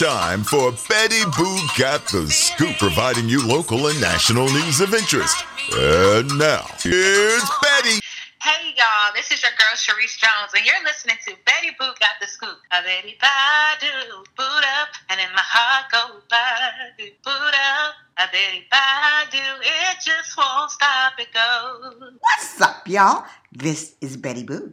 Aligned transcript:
time 0.00 0.42
for 0.42 0.72
Betty 0.88 1.20
Boo 1.36 1.58
Got 1.78 2.08
the 2.08 2.26
Scoop, 2.30 2.78
providing 2.78 3.28
you 3.28 3.46
local 3.46 3.88
and 3.88 4.00
national 4.00 4.46
news 4.46 4.80
of 4.80 4.94
interest. 4.94 5.44
And 5.76 6.38
now, 6.38 6.64
here's 6.80 7.44
Betty. 7.60 8.00
Hey 8.40 8.72
y'all, 8.78 9.12
this 9.14 9.30
is 9.30 9.42
your 9.42 9.52
girl 9.58 9.76
Charis 9.76 10.16
Jones, 10.16 10.54
and 10.56 10.64
you're 10.64 10.82
listening 10.84 11.16
to 11.26 11.34
Betty 11.44 11.76
Boo 11.78 11.92
Got 12.00 12.16
the 12.18 12.26
Scoop. 12.26 12.56
A 12.70 12.82
Betty 12.82 13.18
Badu, 13.20 14.24
boot 14.38 14.64
up, 14.80 14.88
and 15.10 15.20
in 15.20 15.26
my 15.36 15.42
heart 15.44 15.92
go 15.92 16.20
Badu, 16.32 17.10
boot 17.22 17.54
up. 17.76 17.94
A 18.16 18.24
Betty 18.32 18.64
Badu, 18.72 19.60
it 19.60 19.96
just 20.02 20.34
won't 20.38 20.70
stop, 20.70 21.12
it 21.18 21.28
goes. 21.34 22.14
What's 22.20 22.58
up, 22.62 22.88
y'all? 22.88 23.26
This 23.52 23.96
is 24.00 24.16
Betty 24.16 24.44
Boo. 24.44 24.72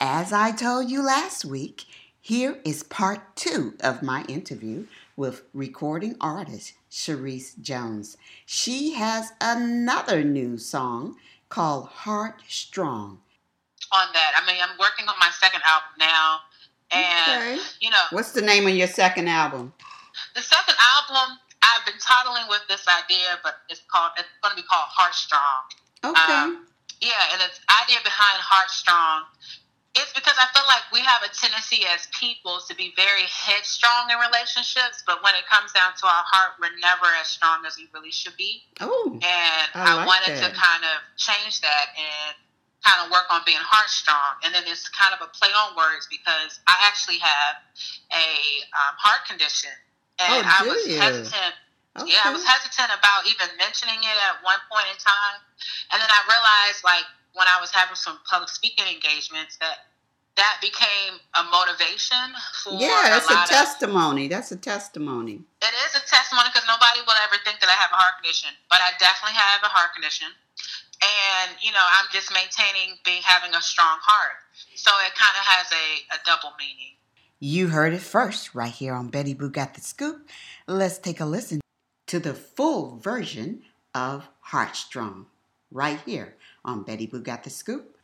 As 0.00 0.32
I 0.32 0.52
told 0.52 0.88
you 0.88 1.04
last 1.04 1.44
week, 1.44 1.84
here 2.26 2.58
is 2.64 2.82
part 2.82 3.36
two 3.36 3.74
of 3.80 4.02
my 4.02 4.24
interview 4.28 4.84
with 5.16 5.42
recording 5.54 6.16
artist 6.20 6.72
Charis 6.90 7.54
Jones. 7.54 8.16
She 8.44 8.94
has 8.94 9.30
another 9.40 10.24
new 10.24 10.58
song 10.58 11.14
called 11.50 11.86
Heart 11.86 12.42
Strong. 12.48 13.20
On 13.92 14.06
that, 14.12 14.32
I 14.42 14.44
mean, 14.44 14.60
I'm 14.60 14.76
working 14.76 15.06
on 15.06 15.14
my 15.20 15.30
second 15.38 15.62
album 15.64 15.90
now, 16.00 16.40
and 16.90 17.54
Okay. 17.54 17.62
you 17.80 17.90
know, 17.90 18.02
What's 18.10 18.32
the 18.32 18.42
name 18.42 18.66
of 18.66 18.74
your 18.74 18.88
second 18.88 19.28
album? 19.28 19.72
the 20.34 20.42
second 20.42 20.74
album, 20.82 21.38
I've 21.62 21.86
been 21.86 22.00
toddling 22.02 22.48
with 22.48 22.62
this 22.68 22.86
idea, 22.88 23.38
but 23.44 23.54
it's 23.68 23.82
called, 23.86 24.10
it's 24.18 24.26
going 24.42 24.50
to 24.56 24.60
be 24.60 24.66
called 24.66 24.88
Heart 24.88 25.14
Strong. 25.14 25.62
Okay. 26.02 26.32
Um, 26.32 26.66
Yeah, 27.00 27.12
and 27.30 27.40
the 27.40 27.50
idea 27.84 27.98
behind 28.02 28.42
Heart 28.42 28.70
Strong 28.70 29.22
is 29.98 30.08
because 30.14 30.36
I 30.36 30.46
feel 30.52 30.64
like 30.68 30.84
we 30.92 31.00
have 31.00 31.22
a 31.24 31.30
tendency 31.32 31.84
as 31.88 32.06
people 32.12 32.60
to 32.68 32.74
be 32.76 32.92
very 32.96 33.24
headstrong 33.28 34.10
in 34.12 34.18
relationships, 34.18 35.02
but 35.06 35.22
when 35.24 35.34
it 35.34 35.44
comes 35.48 35.72
down 35.72 35.92
to 35.96 36.04
our 36.06 36.24
heart, 36.28 36.60
we're 36.60 36.74
never 36.80 37.08
as 37.20 37.28
strong 37.28 37.64
as 37.66 37.76
we 37.76 37.88
really 37.94 38.12
should 38.12 38.36
be. 38.36 38.62
oh, 38.80 39.16
And 39.22 39.68
I 39.74 39.92
I, 39.92 39.94
like 40.00 40.06
wanted 40.06 40.36
that. 40.36 40.52
to 40.52 40.56
kind 40.56 40.84
of 40.84 40.96
change 41.16 41.60
that 41.64 41.86
and 41.96 42.34
kind 42.84 43.02
of 43.02 43.10
work 43.10 43.26
on 43.32 43.42
being 43.44 43.58
heart 43.60 43.88
strong. 43.90 44.38
And 44.44 44.54
then 44.54 44.62
it's 44.66 44.86
kind 44.92 45.10
of 45.16 45.20
a 45.24 45.30
play 45.32 45.50
on 45.50 45.74
words 45.74 46.06
because 46.06 46.60
I 46.68 46.76
actually 46.86 47.18
have 47.18 47.56
a 48.12 48.28
um, 48.76 48.94
heart 49.00 49.26
condition. 49.26 49.74
Oh, 50.20 50.24
And 50.24 50.46
I 50.46 50.60
was 50.64 50.80
you? 50.86 50.96
hesitant 51.00 51.54
okay. 51.98 52.12
yeah, 52.12 52.28
I 52.28 52.32
was 52.32 52.44
hesitant 52.44 52.92
about 52.92 53.26
even 53.26 53.48
mentioning 53.58 53.98
it 54.00 54.16
at 54.30 54.40
one 54.44 54.60
point 54.70 54.86
in 54.92 54.98
time. 55.00 55.40
And 55.92 55.98
then 56.00 56.08
I 56.08 56.20
realized, 56.28 56.84
like, 56.84 57.04
when 57.36 57.46
I 57.52 57.60
was 57.60 57.70
having 57.70 57.94
some 57.94 58.18
public 58.24 58.48
speaking 58.48 58.88
engagements, 58.88 59.60
that 59.60 59.92
that 60.36 60.60
became 60.60 61.16
a 61.32 61.42
motivation 61.48 62.28
for 62.60 62.76
yeah, 62.76 63.08
that's 63.08 63.28
a, 63.30 63.40
of. 63.40 63.48
testimony. 63.48 64.28
That's 64.28 64.52
a 64.52 64.56
testimony. 64.56 65.40
It 65.62 65.74
is 65.88 65.92
a 65.96 66.04
testimony 66.04 66.48
because 66.52 66.68
nobody 66.68 67.00
will 67.08 67.16
ever 67.24 67.40
think 67.44 67.60
that 67.60 67.72
I 67.72 67.76
have 67.76 67.88
a 67.92 67.96
heart 67.96 68.20
condition, 68.20 68.52
but 68.68 68.80
I 68.84 68.92
definitely 69.00 69.36
have 69.36 69.64
a 69.64 69.72
heart 69.72 69.96
condition. 69.96 70.28
And, 71.00 71.56
you 71.60 71.72
know, 71.72 71.80
I'm 71.80 72.04
just 72.12 72.32
maintaining 72.32 72.96
being 73.04 73.22
having 73.24 73.54
a 73.54 73.62
strong 73.62 73.96
heart. 74.00 74.44
So 74.76 74.90
it 75.04 75.12
kind 75.16 75.36
of 75.36 75.44
has 75.44 75.72
a, 75.72 76.16
a 76.16 76.18
double 76.24 76.52
meaning. 76.58 76.96
You 77.38 77.68
heard 77.68 77.92
it 77.92 78.00
first 78.00 78.54
right 78.54 78.72
here 78.72 78.94
on 78.94 79.08
Betty 79.08 79.34
Boo 79.34 79.50
Got 79.50 79.74
the 79.74 79.80
Scoop. 79.80 80.28
Let's 80.66 80.98
take 80.98 81.20
a 81.20 81.26
listen 81.26 81.60
to 82.08 82.18
the 82.18 82.34
full 82.34 82.96
version 82.96 83.62
of 83.94 84.28
Heartstrong 84.40 85.26
right 85.76 86.00
here 86.06 86.36
on 86.64 86.82
Betty 86.82 87.06
Boo 87.06 87.20
Got 87.20 87.44
the 87.44 87.50
Scoop. 87.50 87.95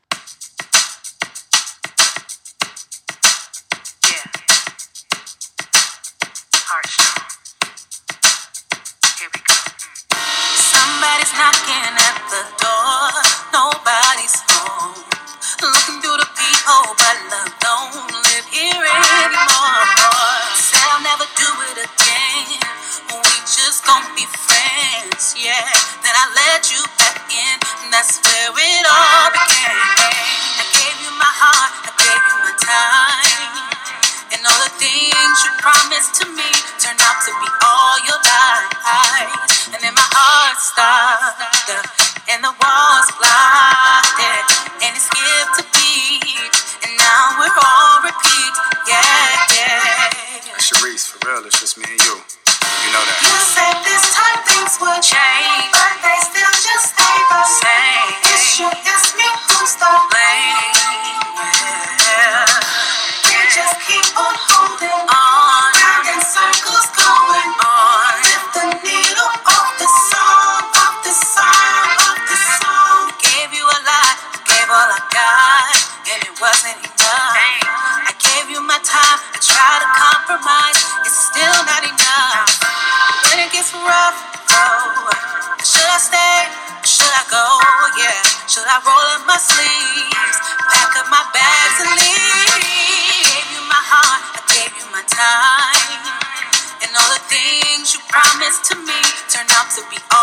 To 99.74 99.80
be 99.88 99.96
all 100.14 100.21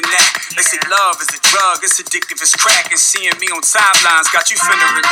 looking. 0.00 0.21
They 0.62 0.78
say 0.78 0.86
love 0.94 1.18
is 1.18 1.26
a 1.34 1.42
drug, 1.42 1.82
it's 1.82 1.98
addictive 1.98 2.38
as 2.38 2.54
crack. 2.54 2.86
And 2.94 3.00
seeing 3.02 3.34
me 3.42 3.50
on 3.50 3.66
timelines 3.66 4.30
got 4.30 4.46
you. 4.46 4.54
But 4.62 4.78
don't. 4.78 5.02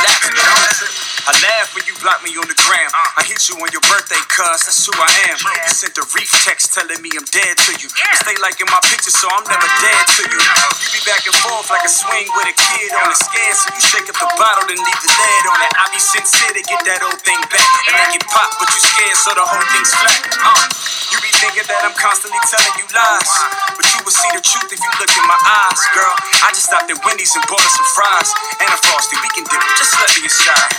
I 1.27 1.35
laugh 1.43 1.75
when 1.75 1.83
you 1.83 1.91
block 1.99 2.23
me 2.23 2.31
on 2.39 2.47
the 2.47 2.55
gram. 2.55 2.87
I 3.19 3.21
hit 3.27 3.51
you 3.51 3.59
on 3.59 3.67
your 3.75 3.83
birthday, 3.83 4.23
cuz 4.31 4.63
that's 4.63 4.79
who 4.87 4.95
I 4.95 5.11
am. 5.27 5.35
You 5.43 5.67
sent 5.75 5.99
a 5.99 6.07
reef 6.15 6.31
text 6.47 6.71
telling 6.71 7.03
me 7.03 7.11
I'm 7.19 7.27
dead 7.35 7.59
to 7.67 7.75
you. 7.83 7.91
You 7.91 8.15
stay 8.15 8.39
liking 8.39 8.71
my 8.71 8.79
picture, 8.87 9.11
so 9.11 9.27
I'm 9.27 9.43
never 9.43 9.67
dead 9.83 10.03
to 10.07 10.23
you. 10.31 10.39
You 10.39 10.87
be 10.95 11.03
back 11.03 11.27
and 11.27 11.35
forth 11.43 11.67
like 11.67 11.83
a 11.83 11.91
swing 11.91 12.31
with 12.31 12.47
a 12.47 12.55
kid 12.55 12.95
on 12.95 13.11
a 13.11 13.17
scale. 13.19 13.55
So 13.59 13.75
you 13.75 13.83
shake 13.83 14.07
up 14.07 14.23
the 14.23 14.31
bottle 14.39 14.71
and 14.71 14.79
leave 14.79 15.01
the 15.03 15.11
lid 15.11 15.43
on 15.51 15.59
it. 15.67 15.71
I 15.75 15.91
be 15.91 15.99
sincere 15.99 16.55
to 16.55 16.63
get 16.63 16.79
that 16.87 17.03
old 17.03 17.19
thing 17.27 17.43
back. 17.51 17.67
And 17.91 17.93
make 17.99 18.23
it 18.23 18.25
pop, 18.31 18.55
but 18.55 18.71
you 18.71 18.79
scared, 18.79 19.19
so 19.19 19.35
the 19.35 19.43
whole 19.43 19.67
thing's 19.75 19.91
flat. 19.99 20.31
Uh, 20.47 20.63
you 21.11 21.19
be 21.19 21.31
thinking 21.43 21.67
that 21.67 21.83
I'm 21.83 21.97
constantly 21.99 22.39
telling 22.47 22.71
you 22.79 22.87
lies. 22.95 23.31
But 23.75 23.85
you 23.93 23.99
will 24.05 24.15
see 24.15 24.31
the 24.31 24.41
truth 24.41 24.69
if 24.71 24.79
you 24.79 24.91
look 25.01 25.11
in 25.11 25.25
my 25.27 25.40
eyes, 25.45 25.81
girl. 25.95 26.15
I 26.45 26.49
just 26.53 26.69
stopped 26.69 26.89
at 26.91 26.99
Wendy's 27.05 27.33
and 27.33 27.43
bought 27.49 27.63
us 27.63 27.73
some 27.73 27.89
fries. 27.97 28.29
And 28.61 28.69
a 28.69 28.77
frosty, 28.85 29.17
we 29.21 29.29
can 29.33 29.45
dip 29.49 29.61
it, 29.61 29.73
just 29.77 29.93
let 29.97 30.09
me 30.13 30.25
inside. 30.27 30.71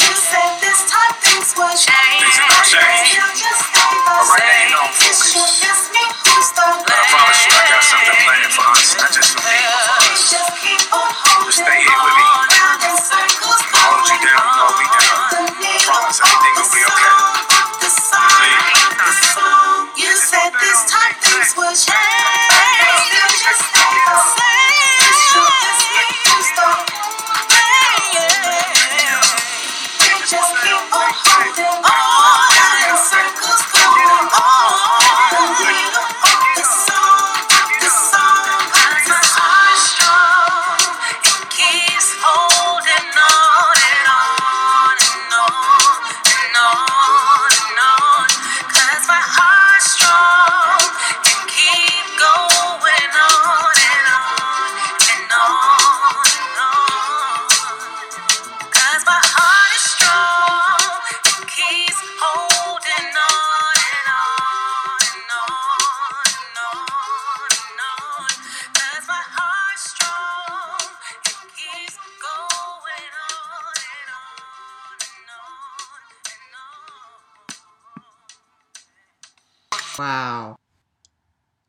You 0.00 0.12
said 0.16 0.52
this 0.64 0.80
time 0.88 1.14
things 1.20 1.52
would 1.56 1.76
change. 1.76 2.20
Things 2.24 2.38
gonna 2.40 2.64
change. 2.64 3.08
Still 3.12 3.32
just 3.36 3.60
stay 3.68 3.92
the 3.92 4.12
All 4.12 4.26
right, 4.32 4.47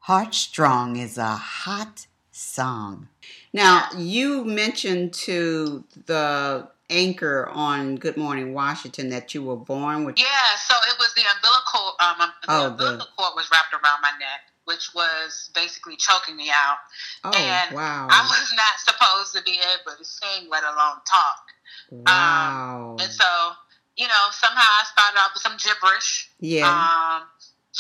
Heartstrong 0.10 0.98
is 0.98 1.20
a 1.20 1.36
hot 1.36 2.08
song. 2.32 3.10
Now, 3.54 3.90
you 3.96 4.44
mentioned 4.44 5.14
to 5.30 5.84
the 6.08 6.68
anchor 6.90 7.48
on 7.54 7.96
Good 7.96 8.18
Morning 8.18 8.56
Washington 8.56 9.10
that 9.10 9.36
you 9.36 9.44
were 9.44 9.56
born 9.56 10.06
with. 10.06 10.18
Yeah, 10.18 10.26
so 10.58 10.74
it 10.92 10.98
was 10.98 11.14
the 11.14 11.22
umbilical. 11.36 11.94
Um, 12.00 12.22
um, 12.22 12.34
the 12.42 12.48
Oh, 12.50 12.70
the- 12.98 13.06
cord 13.16 13.34
was 13.36 13.52
wrapped 13.52 13.72
around 13.72 14.02
my 14.02 14.10
neck, 14.18 14.50
which 14.64 14.96
was 14.96 15.52
basically 15.54 15.96
choking 15.96 16.36
me 16.36 16.50
out. 16.50 16.78
Oh, 17.24 17.30
and 17.30 17.76
wow. 17.76 18.08
I 18.10 18.22
was 18.24 18.52
not 18.56 18.80
supposed 18.80 19.36
to 19.36 19.44
be 19.44 19.60
able 19.60 19.96
to 19.96 20.04
sing, 20.04 20.50
let 20.50 20.64
alone 20.64 21.02
talk. 21.06 21.44
Wow. 21.92 22.98
And 23.00 23.12
so, 23.12 23.52
you 23.96 24.08
know, 24.08 24.26
somehow 24.32 24.58
I 24.58 24.86
started 24.92 25.20
off 25.20 25.36
with 25.36 25.44
some 25.44 25.58
gibberish. 25.58 26.32
Yeah. 26.40 26.68
Um, 26.68 27.28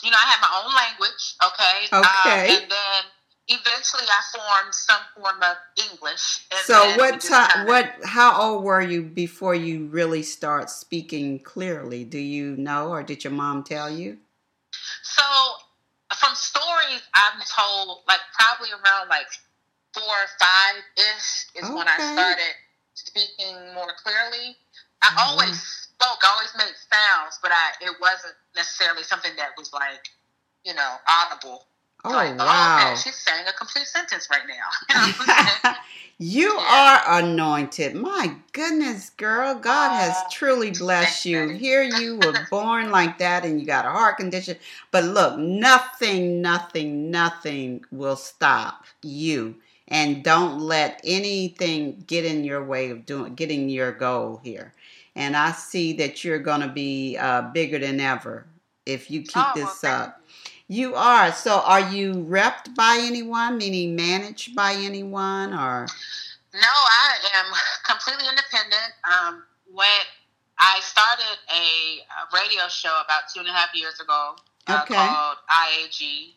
you 0.04 0.12
know, 0.12 0.18
I 0.18 0.28
had 0.28 0.42
my 0.42 0.64
own 0.64 0.76
language, 0.76 1.36
okay? 1.44 1.86
Okay. 1.94 2.56
Um, 2.56 2.62
and 2.64 2.72
then 2.72 3.04
eventually 3.50 4.04
I 4.08 4.38
formed 4.38 4.74
some 4.74 5.02
form 5.16 5.42
of 5.42 5.58
English. 5.92 6.46
So 6.64 6.96
what 6.98 7.20
time? 7.22 7.68
What? 7.68 7.94
How 8.04 8.40
old 8.42 8.64
were 8.64 8.82
you 8.82 9.04
before 9.04 9.56
you 9.56 9.88
really 9.88 10.24
start 10.24 10.70
speaking 10.70 11.40
clearly? 11.40 12.04
Do 12.04 12.20
you 12.20 12.56
know, 12.58 12.90
or 12.90 13.04
did 13.04 13.24
your 13.24 13.34
mom 13.34 13.64
tell 13.64 13.90
you? 13.90 14.18
So, 15.04 15.24
from 16.16 16.36
stories 16.36 17.02
I'm 17.16 17.42
told, 17.42 18.04
like 18.08 18.22
probably 18.38 18.72
around 18.72 19.10
like 19.10 19.28
four 19.94 20.04
or 20.04 20.30
five 20.40 20.84
ish 20.98 21.48
is 21.56 21.70
when 21.70 21.88
I 21.88 21.98
started 22.14 22.54
speaking 22.94 23.56
more 23.74 23.92
clearly. 24.04 24.56
I 25.02 25.10
Oh. 25.18 25.32
always 25.32 25.89
spoke, 26.02 26.20
I 26.24 26.32
always 26.36 26.54
made 26.58 26.76
sounds, 26.92 27.40
but 27.42 27.52
I 27.52 27.72
it 27.82 27.96
wasn't 28.00 28.34
necessarily 28.56 29.04
something 29.04 29.32
that 29.38 29.50
was 29.58 29.74
like, 29.74 30.08
you 30.64 30.74
know, 30.74 30.96
audible. 31.08 31.66
Oh 32.06 32.12
like, 32.12 32.32
oh, 32.40 32.46
wow! 32.46 32.78
okay, 32.80 32.96
she's 33.04 33.16
saying 33.16 33.46
a 33.48 33.54
complete 33.54 33.86
sentence 33.88 34.30
right 34.32 34.48
now. 34.48 34.54
You 34.90 34.96
know 34.96 35.02
what 35.18 35.20
I'm 35.20 35.28
saying? 35.66 35.76
you 36.20 36.58
Yeah. 36.58 37.02
are 37.08 37.20
anointed. 37.22 37.96
My 37.96 38.36
goodness, 38.54 39.10
girl, 39.12 39.56
God 39.56 39.92
has 39.92 40.24
Aw, 40.24 40.28
truly 40.32 40.72
blessed 40.72 41.26
you. 41.26 41.50
Here 41.50 41.84
you 41.84 42.18
were 42.18 42.34
born 42.50 42.92
like 42.92 43.18
that, 43.20 43.44
and 43.44 43.60
you 43.60 43.66
got 43.68 43.86
a 43.86 43.90
heart 43.92 44.18
condition. 44.18 44.56
But 44.92 45.04
look, 45.04 45.38
nothing, 45.38 46.42
nothing, 46.42 47.12
nothing 47.12 47.84
will 47.92 48.16
stop 48.16 48.86
you. 49.04 49.56
And 49.90 50.24
don't 50.24 50.60
let 50.60 51.02
anything 51.04 52.04
get 52.06 52.24
in 52.24 52.44
your 52.44 52.64
way 52.64 52.92
of 52.92 53.06
doing 53.06 53.36
getting 53.36 53.70
your 53.70 53.92
goal 53.92 54.40
here. 54.44 54.74
And 55.16 55.36
I 55.36 55.52
see 55.52 55.94
that 55.94 56.24
you're 56.24 56.40
going 56.40 56.62
to 56.62 56.68
be 56.68 57.18
uh, 57.18 57.42
bigger 57.54 57.80
than 57.80 58.00
ever 58.00 58.46
if 58.86 59.10
you 59.10 59.22
keep 59.22 59.36
Oh, 59.36 59.54
this 59.56 59.84
up. 59.84 60.22
You 60.68 60.94
are. 60.96 61.32
So, 61.32 61.62
are 61.66 61.92
you 61.92 62.14
repped 62.14 62.76
by 62.76 63.00
anyone, 63.02 63.58
meaning 63.58 63.96
managed 63.96 64.56
by 64.56 64.74
anyone, 64.74 65.54
or? 65.54 65.88
No, 66.54 66.60
I 66.62 67.16
am 67.36 67.46
completely 67.86 68.30
independent. 68.30 68.94
Um, 69.10 69.44
when 69.72 69.88
I 70.60 70.80
started 70.82 71.38
a, 71.50 72.04
radio 72.34 72.68
show 72.68 73.02
about 73.04 73.24
two 73.34 73.40
and 73.40 73.50
a 73.50 73.52
half 73.52 73.74
years 73.74 74.00
ago 74.00 74.36
uh, 74.68 74.82
Okay. 74.84 74.96
called 74.96 75.38
IAG, 75.50 76.34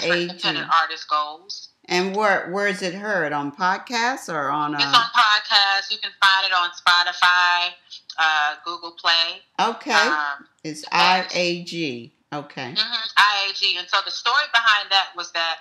for 0.00 0.14
Independent 0.14 0.68
Artist 0.72 1.08
Goals. 1.08 1.71
And 1.86 2.14
where 2.14 2.48
where 2.50 2.68
is 2.68 2.80
it 2.82 2.94
heard 2.94 3.32
on 3.32 3.50
podcasts 3.52 4.32
or 4.32 4.50
on? 4.50 4.74
It's 4.74 4.84
Uh, 4.84 4.86
on 4.86 5.10
podcasts. 5.14 5.90
You 5.90 5.98
can 5.98 6.12
find 6.22 6.46
it 6.46 6.52
on 6.52 6.70
Spotify, 6.70 7.74
uh, 8.18 8.54
Google 8.64 8.92
Play. 8.92 9.42
okay, 9.58 9.92
Um, 9.92 10.46
it's 10.64 10.84
IAG. 10.86 12.12
Okay. 12.32 12.74
hmm 12.78 13.02
IAG. 13.18 13.78
And 13.78 13.88
so 13.88 13.98
the 14.04 14.10
story 14.10 14.44
behind 14.54 14.90
that 14.90 15.08
was 15.16 15.32
that 15.32 15.58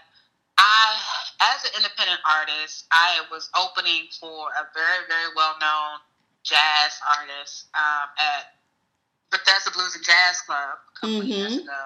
I, 0.58 0.96
as 1.42 1.66
an 1.66 1.72
independent 1.78 2.22
artist, 2.24 2.86
I 2.92 3.22
was 3.32 3.50
opening 3.58 4.08
for 4.20 4.50
a 4.52 4.68
very, 4.74 5.06
very 5.10 5.34
well 5.36 5.56
known 5.60 6.00
jazz 6.44 7.00
artist 7.18 7.66
um, 7.74 8.10
at 8.18 8.56
Bethesda 9.32 9.72
Blues 9.72 9.96
and 9.96 10.04
Jazz 10.06 10.42
Club 10.46 10.78
a 10.96 11.00
couple 11.00 11.20
of 11.22 11.26
years 11.26 11.58
ago. 11.58 11.82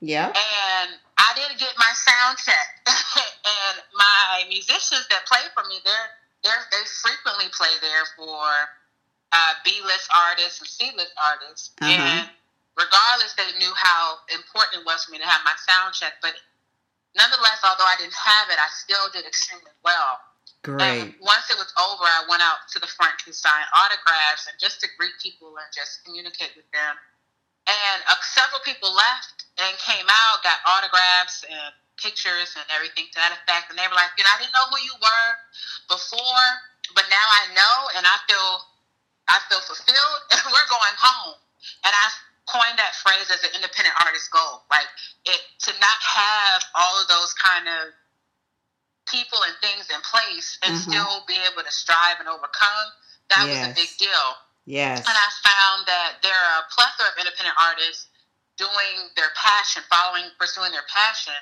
Yep. 0.00 0.36
And 0.36 0.90
I 1.18 1.32
didn't 1.34 1.58
get 1.58 1.74
my 1.76 1.92
sound 1.92 2.38
check. 2.38 2.79
And 4.80 4.88
musicians 4.88 5.04
that 5.12 5.28
play 5.28 5.44
for 5.52 5.68
me, 5.68 5.76
they're, 5.84 6.08
they're, 6.40 6.64
they 6.72 6.84
frequently 7.04 7.52
play 7.52 7.72
there 7.84 8.04
for 8.16 8.48
uh, 9.32 9.52
B 9.64 9.76
list 9.84 10.08
artists 10.08 10.60
and 10.60 10.68
C 10.68 10.90
list 10.96 11.12
artists. 11.20 11.76
Uh-huh. 11.80 11.92
And 11.92 12.24
regardless, 12.80 13.36
they 13.36 13.52
knew 13.60 13.72
how 13.76 14.24
important 14.32 14.80
it 14.80 14.86
was 14.88 15.04
for 15.04 15.12
me 15.12 15.20
to 15.20 15.28
have 15.28 15.44
my 15.44 15.54
sound 15.68 15.92
check. 15.92 16.16
But 16.24 16.32
nonetheless, 17.12 17.60
although 17.60 17.86
I 17.86 18.00
didn't 18.00 18.16
have 18.16 18.48
it, 18.48 18.56
I 18.56 18.68
still 18.72 19.12
did 19.12 19.28
extremely 19.28 19.76
well. 19.84 20.24
And 20.60 20.76
Great. 20.76 21.16
once 21.24 21.48
it 21.48 21.56
was 21.56 21.72
over, 21.80 22.04
I 22.04 22.28
went 22.28 22.44
out 22.44 22.68
to 22.76 22.78
the 22.80 22.88
front 22.88 23.16
to 23.24 23.32
sign 23.32 23.64
autographs 23.72 24.44
and 24.44 24.60
just 24.60 24.80
to 24.84 24.88
greet 25.00 25.16
people 25.16 25.56
and 25.56 25.68
just 25.72 26.04
communicate 26.04 26.52
with 26.52 26.68
them. 26.68 27.00
And 27.64 27.98
uh, 28.04 28.20
several 28.20 28.60
people 28.60 28.92
left 28.92 29.48
and 29.56 29.72
came 29.80 30.04
out, 30.04 30.44
got 30.44 30.60
autographs 30.68 31.48
and 31.48 31.72
pictures 32.00 32.56
and 32.56 32.64
everything 32.72 33.06
to 33.12 33.18
that 33.20 33.36
effect. 33.36 33.68
And 33.70 33.76
they 33.78 33.86
were 33.86 33.94
like, 33.96 34.10
you 34.16 34.24
know, 34.24 34.32
I 34.32 34.38
didn't 34.40 34.56
know 34.56 34.66
who 34.72 34.80
you 34.82 34.96
were 34.98 35.28
before, 35.92 36.46
but 36.96 37.04
now 37.12 37.22
I 37.22 37.52
know, 37.54 37.76
and 37.96 38.04
I 38.08 38.16
feel, 38.26 38.50
I 39.28 39.38
feel 39.52 39.60
fulfilled, 39.62 40.20
and 40.32 40.40
we're 40.48 40.70
going 40.72 40.96
home. 40.98 41.36
And 41.84 41.92
I 41.92 42.06
coined 42.48 42.80
that 42.80 42.96
phrase 42.98 43.30
as 43.30 43.44
an 43.44 43.52
independent 43.54 43.94
artist 44.02 44.32
goal, 44.32 44.64
like 44.72 44.88
it 45.28 45.38
to 45.68 45.72
not 45.78 45.98
have 46.02 46.64
all 46.74 46.98
of 46.98 47.06
those 47.06 47.30
kind 47.36 47.68
of 47.68 47.94
people 49.06 49.38
and 49.44 49.54
things 49.60 49.86
in 49.90 50.00
place 50.02 50.58
and 50.62 50.74
Mhm. 50.74 50.82
still 50.90 51.24
be 51.26 51.36
able 51.50 51.62
to 51.62 51.70
strive 51.70 52.18
and 52.20 52.28
overcome. 52.28 52.92
That 53.28 53.46
was 53.46 53.58
a 53.70 53.74
big 53.74 53.90
deal. 53.98 54.38
Yes. 54.66 54.98
And 55.06 55.16
I 55.16 55.28
found 55.42 55.86
that 55.86 56.22
there 56.22 56.34
are 56.34 56.60
a 56.60 56.66
plethora 56.70 57.08
of 57.10 57.18
independent 57.18 57.56
artists 57.60 58.06
doing 58.56 59.10
their 59.16 59.30
passion, 59.30 59.82
following, 59.88 60.30
pursuing 60.38 60.70
their 60.72 60.84
passion. 60.88 61.34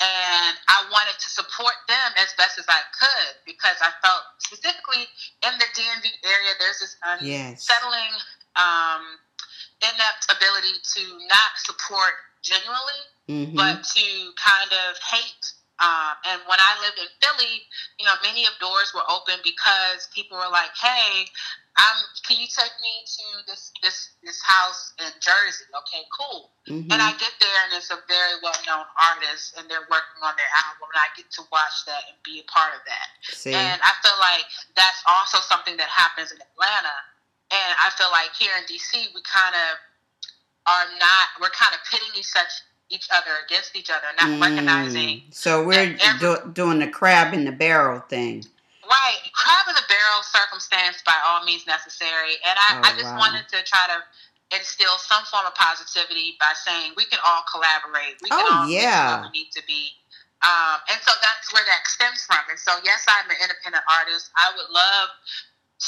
And 0.00 0.54
I 0.68 0.84
wanted 0.90 1.18
to 1.18 1.28
support 1.30 1.74
them 1.88 2.12
as 2.18 2.34
best 2.36 2.58
as 2.58 2.66
I 2.68 2.82
could 2.98 3.34
because 3.46 3.76
I 3.80 3.90
felt 4.02 4.22
specifically 4.38 5.06
in 5.46 5.52
the 5.58 5.66
DMV 5.74 6.06
area, 6.24 6.52
there's 6.58 6.80
this 6.80 6.96
Yes. 7.20 7.66
unsettling, 7.68 8.12
um, 8.56 9.18
inept 9.82 10.30
ability 10.30 10.80
to 10.94 11.02
not 11.28 11.50
support 11.58 12.14
genuinely 12.42 13.00
hmm 13.26 13.56
but 13.56 13.82
to 13.84 14.32
kind 14.36 14.70
of 14.72 14.98
hate. 14.98 15.52
Um, 15.84 16.16
and 16.32 16.38
when 16.48 16.56
I 16.56 16.72
lived 16.80 16.96
in 16.96 17.10
Philly, 17.20 17.60
you 18.00 18.08
know, 18.08 18.16
many 18.24 18.48
of 18.48 18.56
doors 18.56 18.92
were 18.96 19.04
open 19.04 19.36
because 19.44 20.08
people 20.16 20.40
were 20.40 20.48
like, 20.48 20.72
"Hey, 20.72 21.28
um, 21.76 21.98
can 22.24 22.40
you 22.40 22.48
take 22.48 22.72
me 22.80 23.04
to 23.04 23.24
this 23.44 23.68
this 23.84 24.16
this 24.24 24.40
house 24.40 24.96
in 25.04 25.12
Jersey?" 25.20 25.68
Okay, 25.84 26.08
cool. 26.08 26.56
hmm 26.64 26.88
And 26.88 27.04
I 27.04 27.12
get 27.20 27.36
there, 27.36 27.58
and 27.68 27.76
it's 27.76 27.92
a 27.92 28.00
very 28.08 28.40
well 28.40 28.56
known 28.64 28.88
artist, 28.96 29.60
and 29.60 29.68
they're 29.68 29.84
working 29.92 30.24
on 30.24 30.32
their 30.40 30.52
album, 30.64 30.88
and 30.88 31.00
I 31.04 31.12
get 31.12 31.28
to 31.36 31.42
watch 31.52 31.84
that 31.84 32.08
and 32.08 32.16
be 32.24 32.40
a 32.40 32.46
part 32.48 32.72
of 32.72 32.80
that. 32.88 33.08
See. 33.28 33.52
And 33.52 33.78
I 33.84 33.92
feel 34.00 34.16
like 34.24 34.48
that's 34.72 35.02
also 35.04 35.44
something 35.44 35.76
that 35.76 35.90
happens 35.92 36.32
in 36.32 36.40
Atlanta. 36.40 36.96
And 37.52 37.70
I 37.78 37.90
feel 37.94 38.10
like 38.10 38.32
here 38.34 38.50
in 38.56 38.64
DC, 38.64 39.14
we 39.14 39.20
kind 39.22 39.54
of 39.54 39.78
are 40.66 40.86
not, 40.98 41.26
we're 41.40 41.52
kind 41.52 41.74
of 41.76 41.80
pitting 41.86 42.08
each, 42.16 42.26
such, 42.32 42.50
each 42.94 43.08
other 43.12 43.30
against 43.44 43.74
each 43.76 43.90
other, 43.90 44.06
not 44.20 44.40
recognizing. 44.40 45.26
Mm. 45.26 45.34
So 45.34 45.64
we're 45.66 45.98
every- 46.00 46.18
do, 46.20 46.38
doing 46.54 46.78
the 46.78 46.88
crab 46.88 47.34
in 47.34 47.44
the 47.44 47.52
barrel 47.52 48.00
thing. 48.08 48.46
Right, 48.86 49.18
crab 49.34 49.66
in 49.68 49.74
the 49.74 49.88
barrel 49.88 50.22
circumstance 50.22 51.02
by 51.04 51.16
all 51.26 51.44
means 51.44 51.66
necessary. 51.66 52.36
And 52.46 52.56
I, 52.56 52.68
Oh, 52.78 52.80
I 52.84 52.90
just 52.92 53.10
wow. 53.10 53.18
wanted 53.18 53.48
to 53.48 53.62
try 53.64 53.86
to 53.88 53.98
instill 54.56 54.96
some 54.98 55.24
form 55.24 55.46
of 55.46 55.54
positivity 55.54 56.36
by 56.38 56.52
saying 56.54 56.92
we 56.96 57.04
can 57.06 57.18
all 57.26 57.42
collaborate. 57.50 58.20
We 58.22 58.28
can 58.30 58.44
Oh, 58.46 58.60
all 58.62 58.68
yeah. 58.68 59.20
where 59.20 59.30
we 59.32 59.40
need 59.40 59.50
to 59.56 59.62
be. 59.66 59.96
Um, 60.44 60.76
and 60.92 61.00
so 61.00 61.10
that's 61.24 61.52
where 61.52 61.64
that 61.64 61.88
stems 61.88 62.22
from. 62.28 62.44
And 62.50 62.58
so, 62.60 62.76
yes, 62.84 63.02
I'm 63.08 63.28
an 63.30 63.36
independent 63.40 63.82
artist. 63.88 64.30
I 64.36 64.52
would 64.54 64.68
love 64.70 65.08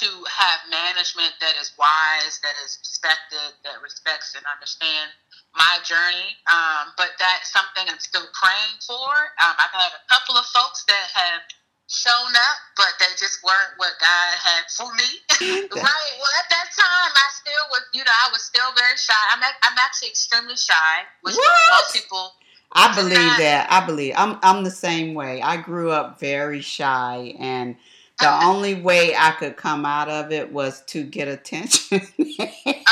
to 0.02 0.08
have 0.26 0.60
management 0.68 1.32
that 1.40 1.54
is 1.56 1.72
wise, 1.78 2.40
that 2.42 2.56
is 2.66 2.76
respected, 2.82 3.54
that 3.64 3.78
respects 3.80 4.34
and 4.34 4.42
understands 4.50 5.14
my 5.54 5.78
journey. 5.86 6.36
Um, 6.50 6.92
but 6.98 7.14
that's 7.18 7.48
something 7.54 7.86
I'm 7.88 8.02
still 8.02 8.26
praying 8.34 8.76
for. 8.82 9.08
Um, 9.46 9.54
I've 9.56 9.72
had 9.72 9.94
a 9.94 10.02
couple 10.10 10.36
of 10.36 10.44
folks 10.50 10.84
that 10.90 11.06
have 11.14 11.40
shown 11.88 12.34
up, 12.34 12.58
but 12.76 12.92
they 12.98 13.08
just 13.16 13.40
weren't 13.46 13.78
what 13.78 13.94
God 14.02 14.30
had 14.42 14.66
for 14.74 14.90
me. 14.98 15.08
right. 15.70 16.12
Well, 16.18 16.34
at 16.42 16.48
that 16.50 16.68
time, 16.74 17.12
I 17.14 17.28
still 17.30 17.64
was, 17.70 17.82
you 17.94 18.02
know, 18.02 18.10
I 18.12 18.28
was 18.32 18.42
still 18.42 18.74
very 18.76 18.96
shy. 18.98 19.14
I'm, 19.32 19.42
ac- 19.42 19.62
I'm 19.62 19.78
actually 19.78 20.10
extremely 20.10 20.56
shy, 20.56 21.06
which 21.22 21.36
What? 21.36 21.56
most 21.70 21.94
people. 21.94 22.32
I 22.72 22.94
believe 22.94 23.14
not- 23.14 23.38
that. 23.38 23.68
I 23.70 23.86
believe 23.86 24.14
I'm 24.16 24.38
I'm 24.42 24.64
the 24.64 24.70
same 24.70 25.14
way. 25.14 25.40
I 25.40 25.56
grew 25.56 25.92
up 25.92 26.18
very 26.20 26.60
shy 26.60 27.34
and 27.38 27.76
the 28.18 28.44
only 28.44 28.74
way 28.74 29.14
I 29.14 29.32
could 29.32 29.56
come 29.56 29.84
out 29.84 30.08
of 30.08 30.32
it 30.32 30.52
was 30.52 30.82
to 30.86 31.02
get 31.04 31.28
attention. 31.28 32.00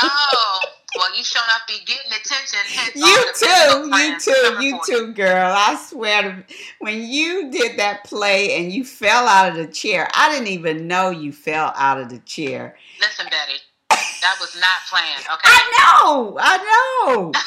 Oh, 0.01 0.59
well, 0.97 1.17
you 1.17 1.23
sure 1.23 1.41
enough 1.43 1.61
be 1.67 1.79
getting 1.85 2.11
attention. 2.11 2.59
you 2.95 3.33
too, 3.33 3.89
you 3.97 4.19
too, 4.19 4.63
you 4.63 4.79
too, 4.85 5.13
girl. 5.13 5.53
I 5.55 5.75
swear 5.75 6.21
to 6.21 6.43
when 6.79 7.01
you 7.01 7.49
did 7.49 7.79
that 7.79 8.03
play 8.03 8.57
and 8.57 8.71
you 8.71 8.83
fell 8.83 9.27
out 9.27 9.49
of 9.49 9.55
the 9.55 9.67
chair, 9.67 10.09
I 10.13 10.31
didn't 10.31 10.47
even 10.47 10.87
know 10.87 11.09
you 11.09 11.31
fell 11.31 11.73
out 11.75 11.99
of 11.99 12.09
the 12.09 12.19
chair. 12.19 12.77
Listen, 12.99 13.25
Betty, 13.25 13.59
that 13.89 14.37
was 14.39 14.55
not 14.59 14.81
planned, 14.89 15.21
okay? 15.33 15.39
I 15.45 16.03
know, 16.03 16.37
I 16.39 17.11
know. 17.13 17.31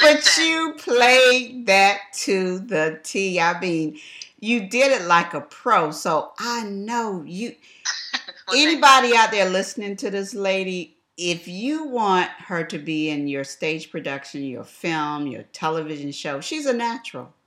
But 0.00 0.38
you 0.38 0.74
played 0.78 1.66
that 1.66 1.98
to 2.24 2.60
the 2.60 3.00
T. 3.02 3.40
I 3.40 3.58
mean, 3.60 3.98
you 4.42 4.68
did 4.68 4.90
it 4.90 5.06
like 5.06 5.34
a 5.34 5.40
pro. 5.40 5.92
So 5.92 6.32
I 6.38 6.64
know 6.64 7.22
you. 7.24 7.54
well, 8.48 8.56
Anybody 8.56 9.16
out 9.16 9.30
there 9.30 9.48
listening 9.48 9.96
to 9.96 10.10
this 10.10 10.34
lady, 10.34 10.96
if 11.16 11.46
you 11.46 11.84
want 11.84 12.28
her 12.30 12.64
to 12.64 12.78
be 12.78 13.08
in 13.08 13.28
your 13.28 13.44
stage 13.44 13.90
production, 13.90 14.42
your 14.42 14.64
film, 14.64 15.28
your 15.28 15.44
television 15.44 16.10
show, 16.10 16.40
she's 16.40 16.66
a 16.66 16.72
natural. 16.74 17.32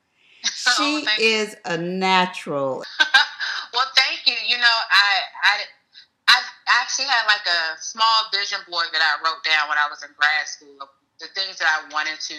Oh, 0.67 0.73
She 0.77 1.01
you. 1.01 1.07
is 1.17 1.55
a 1.65 1.75
natural. 1.75 2.83
well, 3.73 3.85
thank 3.95 4.21
you. 4.27 4.35
You 4.47 4.57
know, 4.57 4.63
I, 4.91 5.21
I, 5.43 5.63
I 6.27 6.41
actually 6.81 7.05
had 7.05 7.25
like 7.25 7.45
a 7.47 7.81
small 7.81 8.29
vision 8.31 8.59
board 8.69 8.85
that 8.93 9.01
I 9.01 9.23
wrote 9.25 9.43
down 9.43 9.67
when 9.69 9.79
I 9.79 9.87
was 9.89 10.03
in 10.03 10.09
grad 10.15 10.45
school 10.45 10.77
of 10.81 10.89
the 11.19 11.25
things 11.33 11.57
that 11.57 11.65
I 11.67 11.91
wanted 11.91 12.19
to 12.29 12.35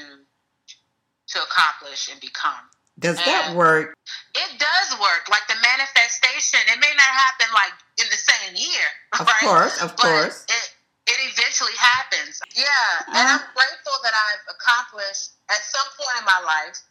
to 1.35 1.43
accomplish 1.43 2.09
and 2.13 2.21
become. 2.21 2.71
Does 2.99 3.17
that 3.17 3.55
work? 3.55 3.95
It 4.35 4.59
does 4.59 5.01
work. 5.01 5.29
Like 5.29 5.47
the 5.49 5.57
manifestation, 5.63 6.61
it 6.73 6.81
may 6.81 6.93
not 6.97 7.13
happen 7.13 7.47
like 7.53 7.73
in 8.01 8.07
the 8.11 8.17
same 8.17 8.57
year, 8.57 8.89
Of 9.21 9.27
right? 9.27 9.37
course, 9.41 9.81
of 9.83 9.97
But 9.97 10.07
course. 10.07 10.45
It, 10.49 10.75
it 11.13 11.19
eventually 11.33 11.77
happens. 11.79 12.41
Yeah. 12.55 12.65
And 13.09 13.29
I'm 13.29 13.41
Uh. 13.41 13.53
grateful 13.55 13.93
that 14.03 14.13
I've 14.15 14.55
accomplished 14.55 15.31
at 15.51 15.59
some 15.63 15.89
point 15.99 16.19
in 16.21 16.25
my 16.25 16.41
life 16.45 16.83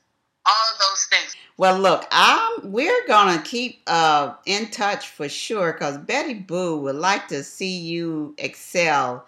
all 0.46 0.72
of 0.74 0.80
those 0.80 1.06
things. 1.06 1.36
Well, 1.58 1.80
look, 1.80 2.08
I'm, 2.12 2.72
we're 2.72 3.08
gonna 3.08 3.42
keep 3.42 3.82
uh, 3.88 4.36
in 4.46 4.70
touch 4.70 5.08
for 5.10 5.28
sure 5.30 5.74
because 5.74 5.98
Betty 5.98 6.36
Boo 6.36 6.78
would 6.82 6.96
like 6.96 7.28
to 7.30 7.44
see 7.44 7.78
you 7.78 8.36
excel 8.38 9.26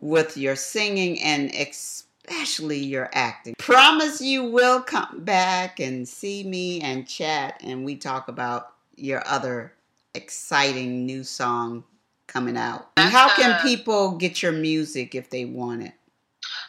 with 0.00 0.36
your 0.36 0.56
singing 0.56 1.20
and 1.22 1.54
especially 2.28 2.78
your 2.78 3.10
acting. 3.12 3.54
Promise 3.58 4.20
you 4.20 4.44
will 4.44 4.80
come 4.80 5.24
back 5.24 5.80
and 5.80 6.08
see 6.08 6.44
me 6.44 6.80
and 6.80 7.06
chat, 7.06 7.60
and 7.62 7.84
we 7.84 7.96
talk 7.96 8.28
about 8.28 8.74
your 8.96 9.22
other 9.26 9.72
exciting 10.14 11.06
new 11.06 11.24
song 11.24 11.84
coming 12.26 12.56
out. 12.56 12.90
And 12.96 13.10
how 13.10 13.34
can 13.34 13.60
people 13.62 14.12
get 14.12 14.42
your 14.42 14.52
music 14.52 15.14
if 15.14 15.30
they 15.30 15.44
want 15.44 15.82
it? 15.82 15.92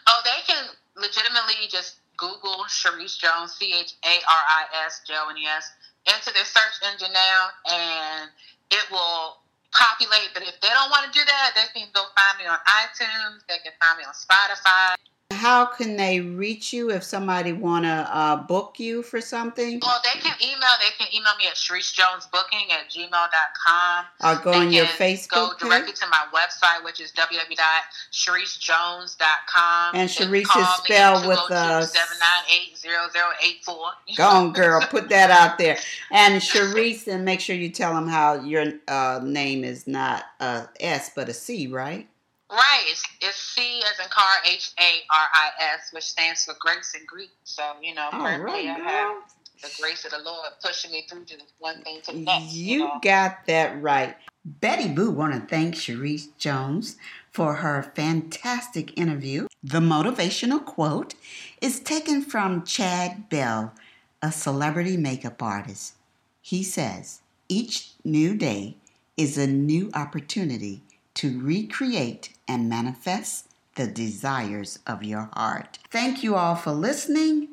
Oh, 0.07 0.21
they 0.23 0.41
can 0.47 0.65
legitimately 0.95 1.67
just 1.69 1.97
Google 2.17 2.65
Charis 2.69 3.17
Jones, 3.17 3.53
C 3.53 3.73
H 3.73 3.93
A 4.05 4.15
R 4.15 4.43
I 4.47 4.85
S, 4.85 5.01
J 5.05 5.13
O 5.17 5.29
N 5.29 5.37
E 5.37 5.45
S, 5.45 5.71
into 6.07 6.33
their 6.33 6.45
search 6.45 6.79
engine 6.91 7.13
now, 7.13 7.47
and 7.71 8.29
it 8.71 8.85
will 8.91 9.37
populate. 9.71 10.29
But 10.33 10.43
if 10.43 10.59
they 10.61 10.69
don't 10.69 10.89
want 10.89 11.11
to 11.11 11.17
do 11.17 11.25
that, 11.25 11.51
they 11.55 11.79
can 11.79 11.89
go 11.93 12.03
find 12.15 12.37
me 12.39 12.45
on 12.45 12.57
iTunes. 12.67 13.41
They 13.47 13.57
can 13.63 13.73
find 13.81 13.97
me 13.97 14.05
on 14.05 14.13
Spotify. 14.13 14.95
How 15.43 15.65
can 15.65 15.97
they 15.97 16.21
reach 16.21 16.71
you 16.71 16.89
if 16.89 17.03
somebody 17.03 17.51
wanna 17.51 18.07
uh, 18.09 18.37
book 18.37 18.79
you 18.79 19.03
for 19.03 19.19
something? 19.19 19.81
Well, 19.81 19.99
they 20.01 20.17
can 20.21 20.37
email. 20.41 20.69
They 20.79 20.91
can 20.97 21.13
email 21.13 21.35
me 21.37 21.47
at 21.47 21.55
charisjonesbooking 21.55 22.71
at 22.71 22.89
gmail.com. 22.89 24.05
Or 24.23 24.35
go 24.41 24.53
They 24.53 24.59
on 24.59 24.71
your 24.71 24.85
Facebook 24.85 25.31
Go 25.31 25.49
page? 25.49 25.59
directly 25.59 25.91
to 25.95 26.07
my 26.07 26.25
website, 26.33 26.81
which 26.85 27.01
is 27.01 27.11
www.charisjones.com. 27.11 29.95
And 29.95 30.09
Charis 30.09 30.47
is 30.55 30.67
spelled 30.77 31.27
with, 31.27 31.39
uh, 31.51 31.81
202-798-0084. 31.81 34.15
Go 34.15 34.25
on, 34.25 34.53
girl. 34.53 34.79
Put 34.89 35.09
that 35.09 35.29
out 35.29 35.57
there. 35.57 35.77
And 36.09 36.41
Charis, 36.41 37.09
and 37.09 37.25
make 37.25 37.41
sure 37.41 37.57
you 37.57 37.67
tell 37.67 37.93
them 37.93 38.07
how 38.07 38.35
your 38.35 38.75
uh, 38.87 39.19
name 39.21 39.65
is 39.65 39.87
not 39.87 40.23
a 40.39 40.69
S 40.79 41.11
but 41.13 41.27
a 41.27 41.33
C, 41.33 41.67
right? 41.67 42.07
Right. 42.53 42.83
It's, 42.85 43.03
it's 43.19 43.35
C 43.37 43.81
as 43.91 43.99
in 44.03 44.11
car, 44.11 44.25
H 44.45 44.73
A 44.79 44.83
R 44.83 45.27
I 45.33 45.49
S, 45.73 45.91
which 45.91 46.03
stands 46.03 46.45
for 46.45 46.53
grace 46.59 46.93
in 46.93 47.03
Greek. 47.07 47.31
So, 47.43 47.63
you 47.81 47.95
know, 47.95 48.09
prayerfully 48.11 48.67
right, 48.67 48.79
I 48.79 48.89
have 48.89 49.17
the 49.63 49.71
grace 49.81 50.05
of 50.05 50.11
the 50.11 50.19
Lord 50.19 50.49
pushing 50.63 50.91
me 50.91 51.05
through 51.09 51.25
to 51.25 51.37
one 51.57 51.81
thing 51.81 52.01
to 52.03 52.11
the 52.11 52.19
next. 52.19 52.53
You, 52.53 52.73
You 52.73 52.79
know? 52.79 52.99
got 53.01 53.45
that 53.47 53.81
right. 53.81 54.15
Betty 54.45 54.89
Boo 54.89 55.09
want 55.09 55.33
to 55.33 55.39
thank 55.39 55.75
Charis 55.75 56.27
Jones 56.37 56.97
for 57.31 57.55
her 57.55 57.91
fantastic 57.95 58.95
interview. 58.99 59.47
The 59.63 59.79
motivational 59.79 60.63
quote 60.63 61.15
is 61.61 61.79
taken 61.79 62.21
from 62.21 62.65
Chad 62.65 63.29
Bell, 63.29 63.73
a 64.21 64.31
celebrity 64.31 64.97
makeup 64.97 65.41
artist. 65.41 65.93
He 66.41 66.61
says, 66.61 67.21
Each 67.49 67.91
new 68.03 68.35
day 68.35 68.75
is 69.17 69.37
a 69.37 69.47
new 69.47 69.89
opportunity 69.93 70.81
to 71.15 71.39
recreate 71.41 72.32
and 72.47 72.69
manifest 72.69 73.47
the 73.75 73.87
desires 73.87 74.79
of 74.85 75.03
your 75.03 75.29
heart. 75.33 75.79
Thank 75.89 76.23
you 76.23 76.35
all 76.35 76.55
for 76.55 76.71
listening. 76.71 77.47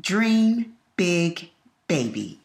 Dream 0.00 0.74
big, 0.96 1.50
baby. 1.88 2.38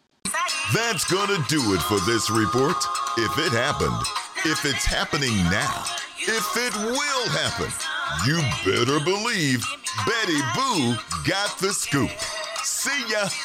That's 0.73 1.09
gonna 1.11 1.43
do 1.49 1.73
it 1.73 1.81
for 1.81 1.99
this 2.01 2.29
report. 2.29 2.77
If 3.17 3.37
it 3.37 3.51
happened, 3.51 4.01
if 4.45 4.65
it's 4.65 4.85
happening 4.85 5.35
now, 5.45 5.83
if 6.19 6.55
it 6.55 6.75
will 6.75 7.29
happen, 7.29 7.71
you 8.25 8.39
better 8.65 9.03
believe 9.03 9.65
Betty 10.05 10.39
Boo 10.55 10.95
got 11.25 11.57
the 11.59 11.73
scoop. 11.73 12.11
See 12.63 13.03
ya. 13.09 13.27